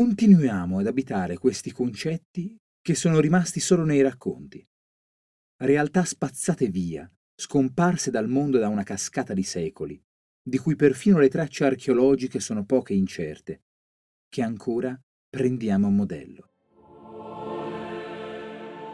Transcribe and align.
continuiamo 0.00 0.78
ad 0.78 0.86
abitare 0.86 1.36
questi 1.36 1.72
concetti 1.72 2.56
che 2.80 2.94
sono 2.94 3.20
rimasti 3.20 3.60
solo 3.60 3.84
nei 3.84 4.00
racconti. 4.00 4.66
Realtà 5.58 6.06
spazzate 6.06 6.68
via, 6.68 7.06
scomparse 7.34 8.10
dal 8.10 8.26
mondo 8.26 8.56
da 8.56 8.68
una 8.68 8.82
cascata 8.82 9.34
di 9.34 9.42
secoli, 9.42 10.02
di 10.42 10.56
cui 10.56 10.74
perfino 10.74 11.18
le 11.18 11.28
tracce 11.28 11.66
archeologiche 11.66 12.40
sono 12.40 12.64
poche 12.64 12.94
e 12.94 12.96
incerte, 12.96 13.64
che 14.30 14.40
ancora 14.40 14.98
prendiamo 15.28 15.88
a 15.88 15.90
modello. 15.90 16.50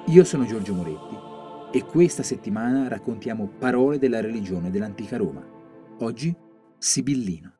Io 0.08 0.24
sono 0.24 0.44
Giorgio 0.44 0.74
Moretti 0.74 1.78
e 1.78 1.84
questa 1.84 2.24
settimana 2.24 2.88
raccontiamo 2.88 3.46
parole 3.46 4.00
della 4.00 4.20
religione 4.20 4.70
dell'antica 4.70 5.16
Roma. 5.16 5.46
Oggi 6.00 6.36
Sibillino. 6.78 7.54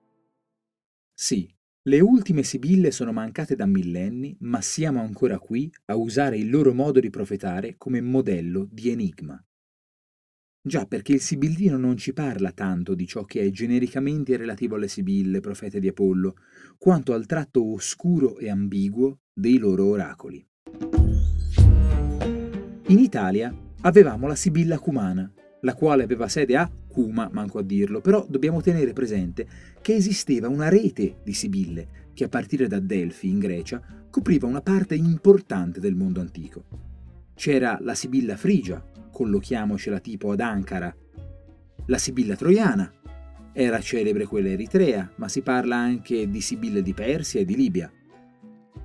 Sì, 1.14 1.55
le 1.86 2.00
ultime 2.00 2.42
sibille 2.42 2.90
sono 2.90 3.12
mancate 3.12 3.54
da 3.54 3.64
millenni, 3.64 4.36
ma 4.40 4.60
siamo 4.60 5.00
ancora 5.00 5.38
qui 5.38 5.72
a 5.86 5.96
usare 5.96 6.36
il 6.36 6.50
loro 6.50 6.74
modo 6.74 6.98
di 6.98 7.10
profetare 7.10 7.77
come 7.77 8.00
modello 8.00 8.66
di 8.70 8.90
enigma. 8.90 9.40
Già 10.60 10.84
perché 10.86 11.12
il 11.12 11.20
sibillino 11.20 11.77
non 11.77 11.96
ci 11.96 12.12
parla 12.12 12.50
tanto 12.50 12.96
di 12.96 13.06
ciò 13.06 13.24
che 13.24 13.41
è 13.42 13.50
genericamente 13.50 14.36
relativo 14.36 14.74
alle 14.74 14.88
sibille, 14.88 15.38
profete 15.38 15.78
di 15.78 15.86
Apollo, 15.86 16.34
quanto 16.77 17.12
al 17.12 17.24
tratto 17.24 17.64
oscuro 17.72 18.36
e 18.38 18.50
ambiguo 18.50 19.20
dei 19.32 19.58
loro 19.58 19.86
oracoli. 19.86 20.44
In 22.88 22.98
Italia 22.98 23.55
avevamo 23.82 24.27
la 24.27 24.34
sibilla 24.34 24.80
cumana, 24.80 25.32
la 25.60 25.74
quale 25.74 26.02
aveva 26.02 26.27
sede 26.27 26.56
a 26.56 26.68
Cuma, 26.96 27.28
manco 27.30 27.59
a 27.59 27.62
dirlo, 27.62 28.00
però 28.00 28.24
dobbiamo 28.27 28.62
tenere 28.62 28.95
presente 28.95 29.46
che 29.82 29.95
esisteva 29.95 30.48
una 30.48 30.70
rete 30.70 31.16
di 31.22 31.34
sibille 31.34 31.88
che 32.14 32.24
a 32.24 32.28
partire 32.30 32.69
da 32.69 32.80
Delfi 32.80 33.28
in 33.28 33.38
Grecia 33.38 33.82
copriva 34.09 34.46
una 34.46 34.62
parte 34.62 34.95
importante 34.95 35.78
del 35.78 35.95
mondo 35.95 36.22
antico. 36.22 36.64
C'era 37.34 37.77
la 37.83 37.94
sibilla 37.94 38.39
frigia, 38.39 38.83
collochiamocela 39.12 39.98
tipo 39.98 40.30
ad 40.30 40.41
Ankara, 40.41 40.97
la 41.84 41.98
sibilla 41.98 42.34
troiana, 42.34 42.91
era 43.52 43.78
celebre 43.80 44.24
quella 44.24 44.48
eritrea, 44.48 45.12
ma 45.17 45.28
si 45.28 45.42
parla 45.42 45.77
anche 45.77 46.30
di 46.30 46.41
sibille 46.41 46.80
di 46.80 46.94
Persia 46.94 47.41
e 47.41 47.44
di 47.44 47.56
Libia. 47.56 47.92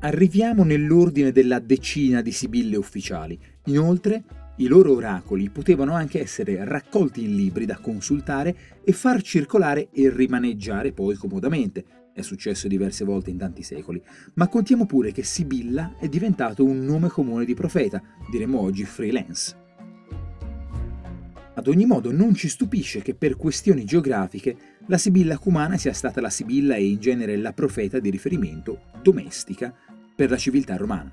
Arriviamo 0.02 0.66
nell'ordine 0.66 1.32
della 1.32 1.60
decina 1.60 2.22
di 2.22 2.34
sibille 2.34 2.76
ufficiali. 2.76 3.40
Inoltre, 3.68 4.26
i 4.62 4.68
loro 4.68 4.94
oracoli 4.94 5.50
potevano 5.50 5.94
anche 5.94 6.22
essere 6.22 6.64
raccolti 6.64 7.24
in 7.24 7.36
libri 7.36 7.66
da 7.66 7.80
consultare 7.80 8.56
e 8.84 8.92
far 8.92 9.22
circolare 9.24 9.90
e 9.92 10.10
rimaneggiare 10.10 10.92
poi 10.92 11.16
comodamente. 11.16 11.84
È 12.14 12.22
successo 12.22 12.68
diverse 12.68 13.04
volte 13.04 13.32
in 13.32 13.38
tanti 13.38 13.64
secoli, 13.64 14.02
ma 14.36 14.48
contiamo 14.48 14.86
pure 14.86 15.12
che 15.12 15.24
Sibilla 15.24 15.96
è 15.98 16.08
diventato 16.08 16.64
un 16.64 16.86
nome 16.86 17.08
comune 17.08 17.46
di 17.46 17.56
profeta, 17.56 18.02
diremmo 18.30 18.60
oggi 18.60 18.84
freelance. 18.84 19.58
Ad 21.56 21.68
ogni 21.68 21.86
modo 21.86 22.12
non 22.12 22.36
ci 22.36 22.48
stupisce 22.48 23.02
che 23.02 23.16
per 23.16 23.38
questioni 23.38 23.84
geografiche 23.84 24.56
la 24.88 24.98
Sibilla 24.98 25.40
cumana 25.40 25.78
sia 25.78 25.94
stata 25.94 26.22
la 26.22 26.30
Sibilla 26.30 26.76
e 26.76 26.86
in 26.86 27.00
genere 27.00 27.36
la 27.36 27.54
profeta 27.54 28.00
di 28.00 28.12
riferimento 28.12 28.82
domestica 29.02 29.74
per 30.16 30.30
la 30.30 30.38
civiltà 30.38 30.76
romana. 30.76 31.12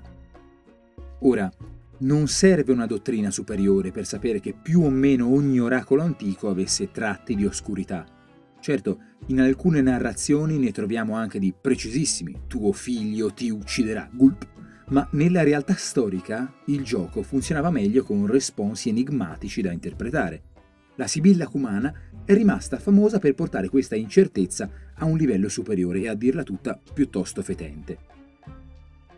Ora, 1.21 1.51
non 1.99 2.27
serve 2.27 2.71
una 2.71 2.85
dottrina 2.85 3.31
superiore 3.31 3.91
per 3.91 4.05
sapere 4.05 4.39
che 4.39 4.53
più 4.53 4.81
o 4.81 4.89
meno 4.89 5.27
ogni 5.27 5.59
oracolo 5.59 6.01
antico 6.01 6.49
avesse 6.49 6.91
tratti 6.91 7.35
di 7.35 7.45
oscurità. 7.45 8.05
Certo, 8.61 8.99
in 9.27 9.39
alcune 9.41 9.81
narrazioni 9.81 10.57
ne 10.57 10.71
troviamo 10.71 11.15
anche 11.15 11.39
di 11.39 11.53
precisissimi, 11.59 12.41
tuo 12.47 12.71
figlio 12.71 13.33
ti 13.33 13.49
ucciderà, 13.49 14.09
gulp, 14.11 14.47
ma 14.89 15.07
nella 15.11 15.43
realtà 15.43 15.75
storica 15.75 16.53
il 16.65 16.83
gioco 16.83 17.21
funzionava 17.21 17.69
meglio 17.69 18.03
con 18.03 18.25
responsi 18.25 18.89
enigmatici 18.89 19.61
da 19.61 19.71
interpretare. 19.71 20.43
La 20.95 21.07
Sibilla 21.07 21.47
Cumana 21.47 21.93
è 22.25 22.33
rimasta 22.33 22.77
famosa 22.79 23.19
per 23.19 23.33
portare 23.33 23.69
questa 23.69 23.95
incertezza 23.95 24.69
a 24.95 25.05
un 25.05 25.17
livello 25.17 25.47
superiore 25.47 26.01
e 26.01 26.09
a 26.09 26.13
dirla 26.13 26.43
tutta 26.43 26.79
piuttosto 26.93 27.41
fetente. 27.41 27.97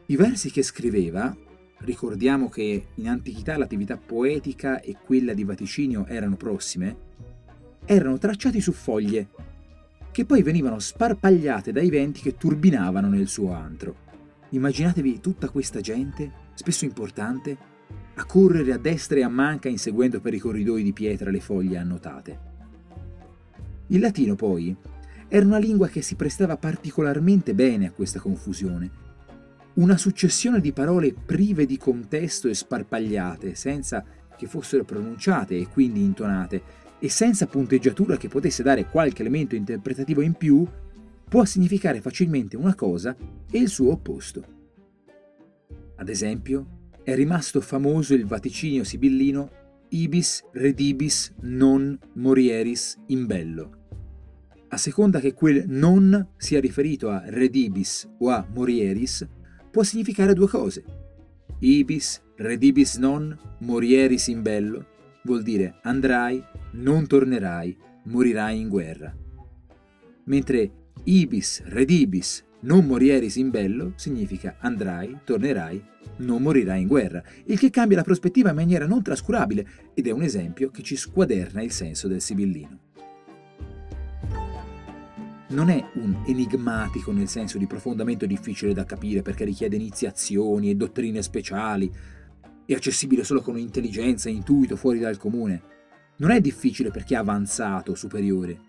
I 0.07 0.15
versi 0.15 0.51
che 0.51 0.61
scriveva, 0.61 1.35
ricordiamo 1.83 2.49
che 2.49 2.87
in 2.95 3.07
antichità 3.07 3.57
l'attività 3.57 3.97
poetica 3.97 4.79
e 4.81 4.97
quella 5.03 5.33
di 5.33 5.43
vaticinio 5.43 6.05
erano 6.05 6.35
prossime, 6.35 7.09
erano 7.85 8.17
tracciati 8.17 8.61
su 8.61 8.71
foglie, 8.71 9.29
che 10.11 10.25
poi 10.25 10.43
venivano 10.43 10.79
sparpagliate 10.79 11.71
dai 11.71 11.89
venti 11.89 12.21
che 12.21 12.37
turbinavano 12.37 13.07
nel 13.07 13.27
suo 13.27 13.53
antro. 13.53 14.09
Immaginatevi 14.49 15.19
tutta 15.21 15.49
questa 15.49 15.79
gente, 15.79 16.31
spesso 16.53 16.85
importante, 16.85 17.69
a 18.15 18.25
correre 18.25 18.73
a 18.73 18.77
destra 18.77 19.19
e 19.19 19.23
a 19.23 19.29
manca 19.29 19.69
inseguendo 19.69 20.19
per 20.19 20.33
i 20.33 20.39
corridoi 20.39 20.83
di 20.83 20.93
pietra 20.93 21.31
le 21.31 21.39
foglie 21.39 21.77
annotate. 21.77 22.49
Il 23.87 23.99
latino, 23.99 24.35
poi, 24.35 24.75
era 25.27 25.45
una 25.45 25.57
lingua 25.57 25.87
che 25.87 26.01
si 26.01 26.15
prestava 26.15 26.57
particolarmente 26.57 27.53
bene 27.53 27.87
a 27.87 27.91
questa 27.91 28.19
confusione 28.19 29.09
una 29.75 29.97
successione 29.97 30.59
di 30.59 30.71
parole 30.71 31.13
prive 31.13 31.65
di 31.65 31.77
contesto 31.77 32.47
e 32.47 32.53
sparpagliate, 32.53 33.55
senza 33.55 34.03
che 34.35 34.47
fossero 34.47 34.83
pronunciate 34.83 35.57
e 35.57 35.67
quindi 35.67 36.03
intonate, 36.03 36.79
e 36.99 37.09
senza 37.09 37.47
punteggiatura 37.47 38.17
che 38.17 38.27
potesse 38.27 38.63
dare 38.63 38.85
qualche 38.85 39.21
elemento 39.21 39.55
interpretativo 39.55 40.21
in 40.21 40.33
più, 40.33 40.67
può 41.27 41.45
significare 41.45 42.01
facilmente 42.01 42.57
una 42.57 42.75
cosa 42.75 43.15
e 43.49 43.57
il 43.57 43.69
suo 43.69 43.91
opposto. 43.91 44.43
Ad 45.95 46.09
esempio, 46.09 46.89
è 47.03 47.15
rimasto 47.15 47.61
famoso 47.61 48.13
il 48.13 48.25
vaticinio 48.25 48.83
sibillino 48.83 49.59
ibis 49.89 50.43
redibis 50.53 51.33
non 51.41 51.97
morieris 52.13 52.97
in 53.07 53.25
bello. 53.25 53.79
A 54.69 54.77
seconda 54.77 55.19
che 55.19 55.33
quel 55.33 55.65
non 55.67 56.29
sia 56.37 56.61
riferito 56.61 57.09
a 57.09 57.23
redibis 57.25 58.09
o 58.19 58.29
a 58.29 58.45
morieris, 58.53 59.27
può 59.71 59.83
significare 59.83 60.33
due 60.33 60.47
cose. 60.47 60.83
Ibis, 61.59 62.21
redibis 62.35 62.97
non, 62.97 63.37
morieris 63.59 64.27
in 64.27 64.41
bello, 64.41 64.85
vuol 65.23 65.43
dire 65.43 65.79
andrai, 65.83 66.43
non 66.73 67.07
tornerai, 67.07 67.77
morirai 68.05 68.59
in 68.59 68.67
guerra. 68.67 69.15
Mentre 70.25 70.71
ibis, 71.03 71.61
redibis, 71.65 72.43
non 72.61 72.85
morieris 72.85 73.37
in 73.37 73.49
bello 73.49 73.93
significa 73.95 74.57
andrai, 74.59 75.19
tornerai, 75.23 75.83
non 76.17 76.41
morirai 76.41 76.81
in 76.81 76.87
guerra, 76.87 77.23
il 77.45 77.57
che 77.57 77.69
cambia 77.69 77.97
la 77.97 78.03
prospettiva 78.03 78.49
in 78.49 78.55
maniera 78.55 78.85
non 78.85 79.01
trascurabile 79.01 79.67
ed 79.93 80.07
è 80.07 80.11
un 80.11 80.21
esempio 80.21 80.69
che 80.69 80.83
ci 80.83 80.95
squaderna 80.95 81.61
il 81.61 81.71
senso 81.71 82.07
del 82.07 82.21
sibillino 82.21 82.89
non 85.51 85.69
è 85.69 85.83
un 85.95 86.23
enigmatico 86.25 87.11
nel 87.11 87.27
senso 87.27 87.57
di 87.57 87.67
profondamente 87.67 88.25
difficile 88.25 88.73
da 88.73 88.85
capire 88.85 89.21
perché 89.21 89.43
richiede 89.43 89.75
iniziazioni 89.75 90.69
e 90.69 90.75
dottrine 90.75 91.21
speciali, 91.21 91.91
è 92.65 92.73
accessibile 92.73 93.23
solo 93.23 93.41
con 93.41 93.57
intelligenza 93.57 94.29
e 94.29 94.33
intuito 94.33 94.75
fuori 94.75 94.99
dal 94.99 95.17
comune. 95.17 95.61
Non 96.17 96.31
è 96.31 96.39
difficile 96.39 96.91
perché 96.91 97.15
è 97.15 97.17
avanzato, 97.17 97.95
superiore. 97.95 98.59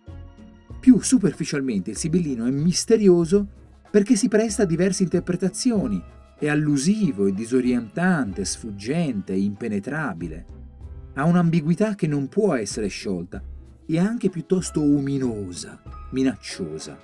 Più 0.80 1.00
superficialmente 1.00 1.90
il 1.90 1.96
sibillino 1.96 2.46
è 2.46 2.50
misterioso 2.50 3.46
perché 3.90 4.16
si 4.16 4.28
presta 4.28 4.62
a 4.62 4.66
diverse 4.66 5.04
interpretazioni, 5.04 6.02
è 6.38 6.48
allusivo, 6.48 7.26
è 7.26 7.32
disorientante, 7.32 8.44
sfuggente, 8.44 9.34
impenetrabile. 9.34 10.46
Ha 11.14 11.24
un'ambiguità 11.24 11.94
che 11.94 12.06
non 12.08 12.26
può 12.28 12.54
essere 12.54 12.88
sciolta 12.88 13.42
e 13.86 13.98
anche 13.98 14.28
piuttosto 14.28 14.80
ominosa 14.80 15.82
minacciosa. 16.12 16.98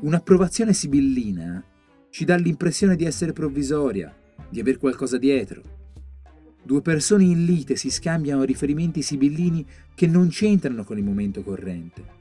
Un'approvazione 0.00 0.72
sibillina 0.72 1.64
ci 2.10 2.24
dà 2.24 2.36
l'impressione 2.36 2.96
di 2.96 3.04
essere 3.04 3.32
provvisoria, 3.32 4.14
di 4.48 4.60
aver 4.60 4.78
qualcosa 4.78 5.16
dietro. 5.16 5.62
Due 6.62 6.82
persone 6.82 7.24
in 7.24 7.44
lite 7.44 7.76
si 7.76 7.90
scambiano 7.90 8.44
riferimenti 8.44 9.02
sibillini 9.02 9.66
che 9.94 10.06
non 10.06 10.28
c'entrano 10.28 10.84
con 10.84 10.98
il 10.98 11.04
momento 11.04 11.42
corrente. 11.42 12.20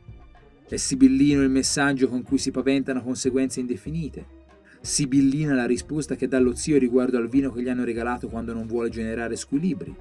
È 0.68 0.78
sibillino 0.78 1.42
il 1.42 1.50
messaggio 1.50 2.08
con 2.08 2.24
cui 2.24 2.38
si 2.38 2.50
paventano 2.50 3.04
conseguenze 3.04 3.60
indefinite. 3.60 4.40
Sibillina 4.80 5.54
la 5.54 5.66
risposta 5.66 6.16
che 6.16 6.28
dà 6.28 6.40
lo 6.40 6.56
zio 6.56 6.78
riguardo 6.80 7.18
al 7.18 7.28
vino 7.28 7.52
che 7.52 7.62
gli 7.62 7.70
hanno 7.70 7.84
regalato 7.84 8.30
quando 8.30 8.54
non 8.54 8.68
vuole 8.68 8.90
generare 8.90 9.36
squilibri. 9.36 9.94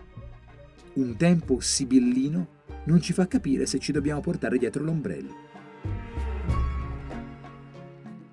Un 0.93 1.17
tempo 1.17 1.61
sibillino 1.61 2.59
non 2.85 3.01
ci 3.01 3.13
fa 3.13 3.29
capire 3.29 3.65
se 3.67 3.79
ci 3.79 3.93
dobbiamo 3.93 4.21
portare 4.21 4.59
dietro 4.59 4.83
l'ombrello. 4.83 5.49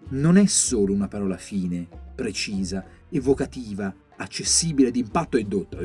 Non 0.09 0.37
è 0.37 0.45
solo 0.47 0.93
una 0.93 1.07
parola 1.07 1.37
fine, 1.37 1.87
precisa, 2.15 2.83
evocativa, 3.09 3.93
accessibile 4.15 4.89
d'impatto 4.89 5.37
e 5.37 5.43
dotta. 5.43 5.77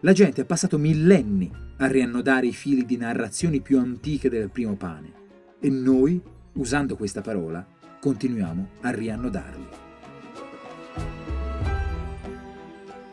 La 0.00 0.12
gente 0.12 0.42
ha 0.42 0.44
passato 0.44 0.78
millenni 0.78 1.50
a 1.78 1.86
riannodare 1.86 2.46
i 2.46 2.52
fili 2.52 2.84
di 2.84 2.96
narrazioni 2.96 3.60
più 3.60 3.78
antiche 3.78 4.28
del 4.28 4.50
primo 4.50 4.76
pane 4.76 5.12
e 5.58 5.68
noi, 5.68 6.20
usando 6.54 6.96
questa 6.96 7.22
parola, 7.22 7.66
continuiamo 8.00 8.68
a 8.82 8.90
riannodarli. 8.90 9.68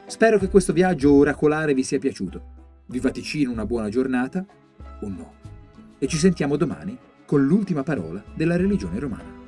Spero 0.06 0.38
che 0.38 0.50
questo 0.50 0.74
viaggio 0.74 1.14
oracolare 1.14 1.74
vi 1.74 1.84
sia 1.84 2.00
piaciuto. 2.00 2.58
Vi 2.90 3.00
vaticino 3.00 3.52
una 3.52 3.68
buona 3.68 3.88
giornata 3.90 4.44
o 5.02 5.08
no. 5.08 5.34
E 6.00 6.08
ci 6.08 6.18
sentiamo 6.18 6.58
domani 6.58 6.98
con 7.24 7.46
l'ultima 7.46 7.84
parola 7.84 8.24
della 8.34 8.58
religione 8.58 8.98
romana. 8.98 9.39